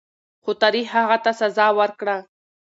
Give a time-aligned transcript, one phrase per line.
[0.43, 2.17] خو تاریخ هغه ته سزا ورکړه.